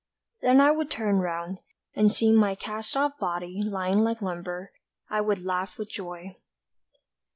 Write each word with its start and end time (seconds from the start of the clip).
Then 0.41 0.59
I 0.59 0.71
would 0.71 0.89
turn 0.89 1.17
round, 1.19 1.59
And 1.93 2.11
seeing 2.11 2.35
my 2.35 2.55
cast 2.55 2.97
off 2.97 3.19
body 3.19 3.61
lying 3.63 3.99
like 3.99 4.19
lumber, 4.19 4.71
I 5.11 5.21
would 5.21 5.45
laugh 5.45 5.77
with 5.77 5.89
joy. 5.91 6.37